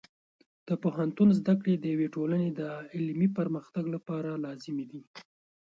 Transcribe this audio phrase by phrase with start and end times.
[0.67, 2.61] د پوهنتون زده کړې د یوې ټولنې د
[2.93, 5.01] علمي پرمختګ لپاره لازمي دي.